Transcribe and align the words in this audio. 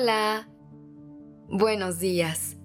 Hola. 0.00 0.48
Buenos 1.48 1.98
días. 1.98 2.56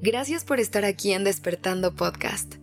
Gracias 0.00 0.44
por 0.44 0.58
estar 0.58 0.84
aquí 0.84 1.12
en 1.12 1.22
Despertando 1.22 1.94
Podcast. 1.94 2.56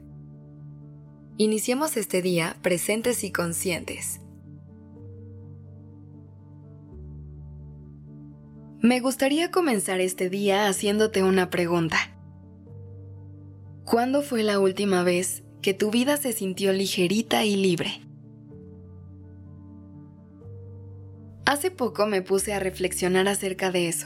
Iniciemos 1.38 1.96
este 1.96 2.22
día 2.22 2.58
presentes 2.62 3.24
y 3.24 3.32
conscientes. 3.32 4.20
Me 8.82 9.00
gustaría 9.00 9.50
comenzar 9.50 10.02
este 10.02 10.30
día 10.30 10.68
haciéndote 10.68 11.24
una 11.24 11.50
pregunta. 11.50 11.96
¿Cuándo 13.86 14.24
fue 14.24 14.44
la 14.44 14.60
última 14.60 15.04
vez 15.04 15.44
que 15.62 15.74
tu 15.74 15.90
vida 15.90 16.18
se 16.18 16.34
sintió 16.34 16.74
ligerita 16.74 17.46
y 17.46 17.56
libre? 17.56 18.09
Hace 21.50 21.72
poco 21.72 22.06
me 22.06 22.22
puse 22.22 22.54
a 22.54 22.60
reflexionar 22.60 23.28
acerca 23.28 23.72
de 23.72 23.88
eso, 23.88 24.06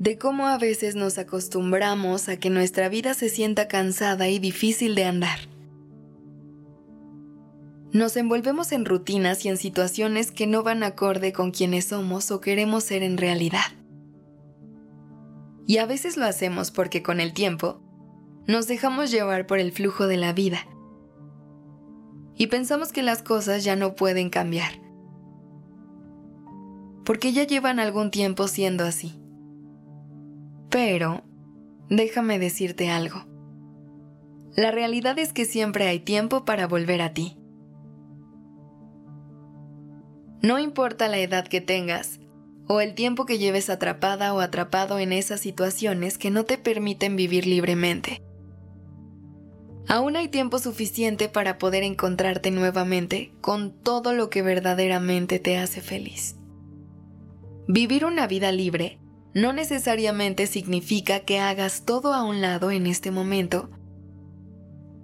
de 0.00 0.18
cómo 0.18 0.48
a 0.48 0.58
veces 0.58 0.96
nos 0.96 1.16
acostumbramos 1.16 2.28
a 2.28 2.36
que 2.36 2.50
nuestra 2.50 2.88
vida 2.88 3.14
se 3.14 3.28
sienta 3.28 3.68
cansada 3.68 4.28
y 4.28 4.40
difícil 4.40 4.96
de 4.96 5.04
andar. 5.04 5.38
Nos 7.92 8.16
envolvemos 8.16 8.72
en 8.72 8.86
rutinas 8.86 9.44
y 9.44 9.50
en 9.50 9.56
situaciones 9.56 10.32
que 10.32 10.48
no 10.48 10.64
van 10.64 10.82
acorde 10.82 11.32
con 11.32 11.52
quienes 11.52 11.84
somos 11.84 12.32
o 12.32 12.40
queremos 12.40 12.82
ser 12.82 13.04
en 13.04 13.18
realidad. 13.18 13.70
Y 15.64 15.78
a 15.78 15.86
veces 15.86 16.16
lo 16.16 16.24
hacemos 16.24 16.72
porque 16.72 17.04
con 17.04 17.20
el 17.20 17.34
tiempo 17.34 17.80
nos 18.48 18.66
dejamos 18.66 19.12
llevar 19.12 19.46
por 19.46 19.60
el 19.60 19.70
flujo 19.70 20.08
de 20.08 20.16
la 20.16 20.32
vida 20.32 20.66
y 22.34 22.48
pensamos 22.48 22.90
que 22.90 23.04
las 23.04 23.22
cosas 23.22 23.62
ya 23.62 23.76
no 23.76 23.94
pueden 23.94 24.28
cambiar 24.28 24.87
porque 27.08 27.32
ya 27.32 27.44
llevan 27.44 27.80
algún 27.80 28.10
tiempo 28.10 28.48
siendo 28.48 28.84
así. 28.84 29.14
Pero, 30.68 31.24
déjame 31.88 32.38
decirte 32.38 32.90
algo. 32.90 33.24
La 34.54 34.72
realidad 34.72 35.18
es 35.18 35.32
que 35.32 35.46
siempre 35.46 35.86
hay 35.86 36.00
tiempo 36.00 36.44
para 36.44 36.66
volver 36.66 37.00
a 37.00 37.14
ti. 37.14 37.38
No 40.42 40.58
importa 40.58 41.08
la 41.08 41.16
edad 41.16 41.48
que 41.48 41.62
tengas, 41.62 42.20
o 42.66 42.82
el 42.82 42.94
tiempo 42.94 43.24
que 43.24 43.38
lleves 43.38 43.70
atrapada 43.70 44.34
o 44.34 44.40
atrapado 44.40 44.98
en 44.98 45.14
esas 45.14 45.40
situaciones 45.40 46.18
que 46.18 46.30
no 46.30 46.44
te 46.44 46.58
permiten 46.58 47.16
vivir 47.16 47.46
libremente. 47.46 48.20
Aún 49.88 50.16
hay 50.16 50.28
tiempo 50.28 50.58
suficiente 50.58 51.30
para 51.30 51.56
poder 51.56 51.84
encontrarte 51.84 52.50
nuevamente 52.50 53.32
con 53.40 53.72
todo 53.72 54.12
lo 54.12 54.28
que 54.28 54.42
verdaderamente 54.42 55.38
te 55.38 55.56
hace 55.56 55.80
feliz. 55.80 56.37
Vivir 57.70 58.06
una 58.06 58.26
vida 58.26 58.50
libre 58.50 58.98
no 59.34 59.52
necesariamente 59.52 60.46
significa 60.46 61.20
que 61.20 61.38
hagas 61.38 61.84
todo 61.84 62.14
a 62.14 62.24
un 62.24 62.40
lado 62.40 62.70
en 62.70 62.86
este 62.86 63.10
momento 63.10 63.68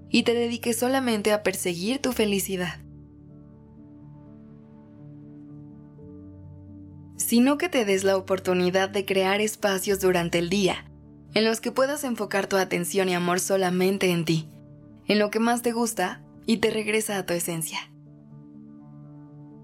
y 0.08 0.22
te 0.22 0.32
dediques 0.32 0.78
solamente 0.78 1.34
a 1.34 1.42
perseguir 1.42 2.00
tu 2.00 2.12
felicidad, 2.12 2.80
sino 7.18 7.58
que 7.58 7.68
te 7.68 7.84
des 7.84 8.02
la 8.02 8.16
oportunidad 8.16 8.88
de 8.88 9.04
crear 9.04 9.42
espacios 9.42 10.00
durante 10.00 10.38
el 10.38 10.48
día 10.48 10.90
en 11.34 11.44
los 11.44 11.60
que 11.60 11.70
puedas 11.70 12.02
enfocar 12.02 12.46
tu 12.46 12.56
atención 12.56 13.10
y 13.10 13.14
amor 13.14 13.40
solamente 13.40 14.10
en 14.10 14.24
ti, 14.24 14.48
en 15.06 15.18
lo 15.18 15.30
que 15.30 15.38
más 15.38 15.60
te 15.60 15.72
gusta 15.72 16.24
y 16.46 16.56
te 16.58 16.70
regresa 16.70 17.18
a 17.18 17.26
tu 17.26 17.34
esencia. 17.34 17.78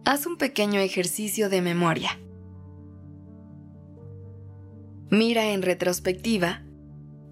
Haz 0.05 0.27
un 0.27 0.37
pequeño 0.37 0.81
ejercicio 0.81 1.49
de 1.49 1.63
memoria 1.63 2.20
Mira 5.11 5.53
en 5.53 5.63
retrospectiva 5.63 6.63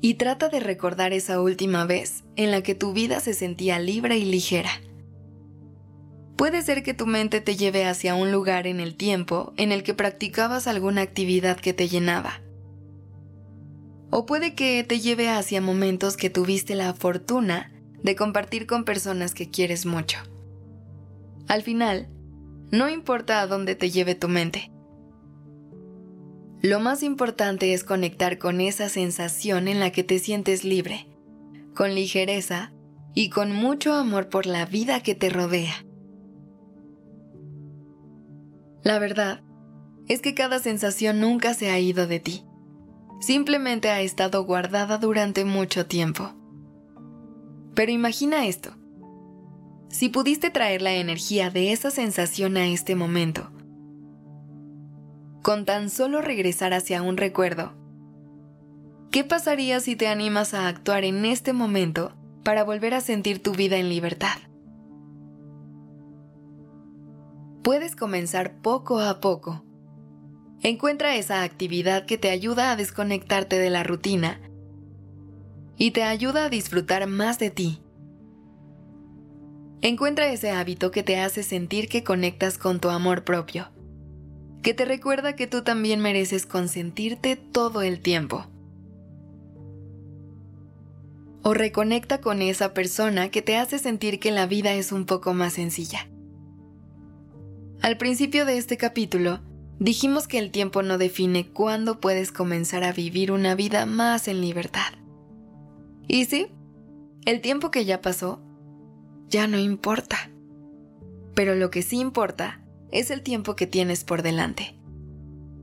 y 0.00 0.15
trata 0.15 0.49
de 0.49 0.59
recordar 0.59 1.12
esa 1.12 1.41
última 1.41 1.84
vez 1.84 2.25
en 2.34 2.50
la 2.50 2.62
que 2.62 2.75
tu 2.75 2.93
vida 2.93 3.21
se 3.21 3.34
sentía 3.34 3.78
libre 3.78 4.19
y 4.19 4.25
ligera. 4.25 4.71
Puede 6.37 6.62
ser 6.62 6.83
que 6.83 6.94
tu 6.94 7.06
mente 7.06 7.41
te 7.41 7.56
lleve 7.56 7.84
hacia 7.84 8.15
un 8.15 8.33
lugar 8.33 8.67
en 8.67 8.81
el 8.81 8.97
tiempo 8.97 9.53
en 9.56 9.72
el 9.72 9.83
que 9.83 9.94
practicabas 9.94 10.67
alguna 10.67 11.03
actividad 11.03 11.56
que 11.56 11.72
te 11.72 11.88
llenaba. 11.88 12.41
O 14.11 14.27
puede 14.27 14.55
que 14.55 14.84
te 14.84 15.00
lleve 15.00 15.28
hacia 15.28 15.61
momentos 15.61 16.17
que 16.17 16.31
tuviste 16.31 16.75
la 16.75 16.94
fortuna 16.94 17.72
de 18.03 18.17
compartir 18.17 18.67
con 18.67 18.84
personas 18.84 19.34
que 19.34 19.50
quieres 19.50 19.84
mucho. 19.84 20.19
Al 21.49 21.62
final, 21.62 22.09
no 22.71 22.88
importa 22.88 23.41
a 23.41 23.47
dónde 23.47 23.75
te 23.75 23.91
lleve 23.91 24.15
tu 24.15 24.28
mente, 24.28 24.71
lo 26.60 26.80
más 26.80 27.02
importante 27.02 27.72
es 27.72 27.84
conectar 27.84 28.38
con 28.38 28.60
esa 28.60 28.88
sensación 28.88 29.69
en 29.69 29.78
la 29.78 29.91
que 29.92 30.02
te 30.02 30.19
sientes 30.19 30.64
libre, 30.64 31.06
con 31.74 31.94
ligereza 31.94 32.72
y 33.14 33.30
con 33.30 33.52
mucho 33.52 33.94
amor 33.94 34.28
por 34.28 34.46
la 34.46 34.66
vida 34.66 35.02
que 35.02 35.14
te 35.14 35.30
rodea. 35.30 35.84
La 38.82 38.98
verdad 38.98 39.42
es 40.08 40.20
que 40.20 40.34
cada 40.34 40.58
sensación 40.58 41.20
nunca 41.20 41.54
se 41.54 41.70
ha 41.70 41.78
ido 41.78 42.06
de 42.06 42.19
ti, 42.19 42.44
simplemente 43.20 43.90
ha 43.90 44.00
estado 44.00 44.44
guardada 44.44 44.98
durante 44.98 45.44
mucho 45.44 45.86
tiempo. 45.86 46.34
Pero 47.75 47.92
imagina 47.92 48.46
esto. 48.46 48.75
Si 49.90 50.08
pudiste 50.08 50.50
traer 50.50 50.82
la 50.82 50.94
energía 50.94 51.50
de 51.50 51.72
esa 51.72 51.90
sensación 51.90 52.56
a 52.56 52.66
este 52.66 52.96
momento, 52.96 53.52
con 55.48 55.64
tan 55.64 55.88
solo 55.88 56.20
regresar 56.20 56.75
hacia 56.75 57.00
un 57.00 57.16
recuerdo. 57.16 57.72
¿Qué 59.10 59.25
pasaría 59.25 59.81
si 59.81 59.97
te 59.97 60.06
animas 60.06 60.53
a 60.53 60.69
actuar 60.69 61.04
en 61.04 61.25
este 61.25 61.54
momento 61.54 62.12
para 62.44 62.64
volver 62.64 62.92
a 62.92 63.00
sentir 63.00 63.42
tu 63.42 63.53
vida 63.53 63.78
en 63.78 63.88
libertad? 63.88 64.37
Puedes 67.62 67.97
comenzar 67.97 68.60
poco 68.60 69.00
a 69.00 69.20
poco. 69.20 69.64
Encuentra 70.60 71.16
esa 71.16 71.42
actividad 71.42 72.04
que 72.04 72.19
te 72.19 72.28
ayuda 72.28 72.70
a 72.70 72.76
desconectarte 72.76 73.58
de 73.58 73.70
la 73.70 73.84
rutina 73.84 74.42
y 75.78 75.92
te 75.92 76.03
ayuda 76.03 76.44
a 76.44 76.50
disfrutar 76.50 77.06
más 77.06 77.38
de 77.38 77.48
ti. 77.48 77.81
Encuentra 79.81 80.31
ese 80.31 80.50
hábito 80.50 80.91
que 80.91 81.03
te 81.03 81.19
hace 81.19 81.42
sentir 81.42 81.88
que 81.88 82.04
conectas 82.04 82.58
con 82.58 82.81
tu 82.81 82.91
amor 82.91 83.25
propio 83.25 83.70
que 84.62 84.74
te 84.74 84.84
recuerda 84.84 85.36
que 85.36 85.46
tú 85.46 85.62
también 85.62 86.00
mereces 86.00 86.46
consentirte 86.46 87.36
todo 87.36 87.82
el 87.82 88.00
tiempo. 88.00 88.46
O 91.42 91.54
reconecta 91.54 92.20
con 92.20 92.42
esa 92.42 92.74
persona 92.74 93.30
que 93.30 93.42
te 93.42 93.56
hace 93.56 93.78
sentir 93.78 94.19
que 94.19 94.30
la 94.30 94.46
vida 94.46 94.72
es 94.74 94.92
un 94.92 95.06
poco 95.06 95.32
más 95.34 95.54
sencilla. 95.54 96.08
Al 97.80 97.96
principio 97.96 98.44
de 98.44 98.58
este 98.58 98.76
capítulo, 98.76 99.41
dijimos 99.78 100.26
que 100.26 100.38
el 100.38 100.50
tiempo 100.50 100.82
no 100.82 100.98
define 100.98 101.48
cuándo 101.48 102.00
puedes 102.00 102.32
comenzar 102.32 102.82
a 102.82 102.92
vivir 102.92 103.30
una 103.30 103.54
vida 103.54 103.86
más 103.86 104.26
en 104.26 104.40
libertad. 104.40 104.92
Y 106.08 106.25
sí, 106.25 106.48
el 107.25 107.40
tiempo 107.40 107.70
que 107.70 107.84
ya 107.84 108.00
pasó, 108.00 108.40
ya 109.28 109.46
no 109.46 109.58
importa. 109.58 110.30
Pero 111.34 111.54
lo 111.54 111.70
que 111.70 111.82
sí 111.82 112.00
importa 112.00 112.64
es 112.91 113.10
el 113.10 113.22
tiempo 113.22 113.56
que 113.56 113.66
tienes 113.66 114.04
por 114.04 114.22
delante. 114.22 114.78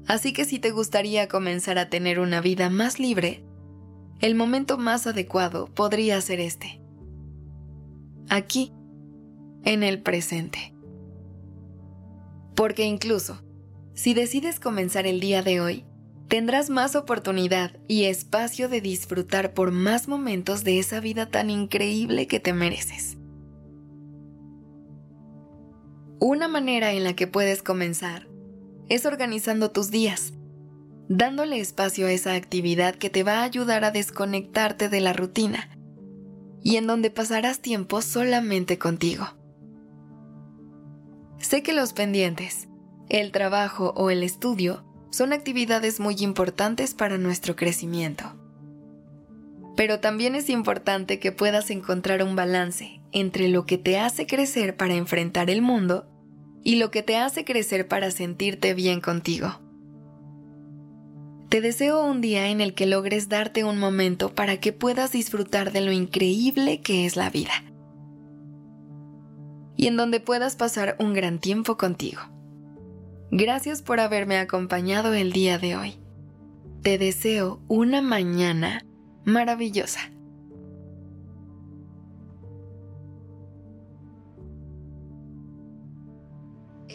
Así 0.08 0.34
que 0.34 0.46
si 0.46 0.59
te 0.59 0.72
gustaría 0.72 1.28
comenzar 1.28 1.78
a 1.78 1.90
tener 1.90 2.19
una 2.19 2.41
vida 2.41 2.69
más 2.69 3.00
libre, 3.00 3.44
el 4.22 4.36
momento 4.36 4.78
más 4.78 5.08
adecuado 5.08 5.68
podría 5.68 6.22
ser 6.22 6.40
este. 6.40 6.81
Aquí, 8.30 8.72
en 9.63 9.83
el 9.83 10.01
presente. 10.01 10.74
Porque 12.56 12.83
incluso, 12.83 13.42
si 13.94 14.13
decides 14.13 14.60
comenzar 14.60 15.07
el 15.07 15.19
día 15.19 15.42
de 15.42 15.60
hoy, 15.60 15.86
tendrás 16.27 16.69
más 16.69 16.95
oportunidad 16.95 17.77
y 17.88 18.06
espacio 18.06 18.69
de 18.69 18.81
disfrutar 18.81 19.54
por 19.54 19.72
más 19.72 20.07
momentos 20.07 20.63
de 20.63 20.80
esa 20.80 21.00
vida 21.00 21.27
tan 21.30 21.50
increíble 21.50 22.27
que 22.27 22.39
te 22.39 22.54
mereces. 22.54 23.18
Una 26.19 26.47
manera 26.47 26.94
en 26.94 27.03
la 27.03 27.13
que 27.13 27.27
puedes 27.27 27.62
comenzar 27.62 28.27
es 28.88 29.06
organizando 29.06 29.71
tus 29.71 29.91
días, 29.91 30.33
dándole 31.09 31.59
espacio 31.59 32.07
a 32.07 32.12
esa 32.12 32.35
actividad 32.35 32.95
que 32.95 33.09
te 33.09 33.23
va 33.23 33.39
a 33.39 33.44
ayudar 33.44 33.83
a 33.83 33.91
desconectarte 33.91 34.88
de 34.88 35.01
la 35.01 35.12
rutina 35.12 35.69
y 36.63 36.77
en 36.77 36.88
donde 36.88 37.09
pasarás 37.09 37.59
tiempo 37.59 38.01
solamente 38.01 38.77
contigo. 38.77 39.25
Sé 41.38 41.63
que 41.63 41.73
los 41.73 41.91
pendientes, 41.91 42.69
el 43.09 43.31
trabajo 43.31 43.94
o 43.97 44.09
el 44.09 44.23
estudio 44.23 44.85
son 45.12 45.33
actividades 45.33 46.00
muy 46.00 46.15
importantes 46.19 46.94
para 46.94 47.17
nuestro 47.17 47.57
crecimiento. 47.57 48.23
Pero 49.75 50.00
también 50.00 50.33
es 50.35 50.50
importante 50.50 51.19
que 51.19 51.33
puedas 51.33 51.69
encontrar 51.69 52.23
un 52.23 52.38
balance 52.38 53.01
entre 53.15 53.47
lo 53.47 53.65
que 53.65 53.77
te 53.77 53.97
hace 53.97 54.27
crecer 54.27 54.75
para 54.75 54.94
enfrentar 54.94 55.50
el 55.50 55.62
mundo 55.62 56.06
y 56.63 56.75
lo 56.75 56.91
que 56.91 57.01
te 57.01 57.15
hace 57.15 57.45
crecer 57.45 57.88
para 57.88 58.12
sentirte 58.12 58.73
bien 58.73 59.00
contigo. 59.00 59.62
Te 61.47 61.62
deseo 61.62 62.03
un 62.03 62.19
día 62.19 62.50
en 62.50 62.59
el 62.59 62.73
que 62.73 62.85
logres 62.85 63.29
darte 63.29 63.63
un 63.63 63.79
momento 63.79 64.35
para 64.35 64.59
que 64.59 64.73
puedas 64.73 65.13
disfrutar 65.13 65.71
de 65.71 65.79
lo 65.79 65.94
increíble 65.94 66.81
que 66.81 67.06
es 67.06 67.15
la 67.15 67.29
vida. 67.29 67.53
Y 69.77 69.88
en 69.88 69.95
donde 69.95 70.19
puedas 70.19 70.57
pasar 70.57 70.97
un 71.00 71.13
gran 71.13 71.39
tiempo 71.39 71.77
contigo. 71.77 72.19
Gracias 73.31 73.81
por 73.81 74.01
haberme 74.01 74.38
acompañado 74.39 75.13
el 75.13 75.31
día 75.31 75.57
de 75.57 75.77
hoy. 75.77 75.95
Te 76.81 76.97
deseo 76.97 77.62
una 77.69 78.01
mañana 78.01 78.85
maravillosa. 79.23 80.12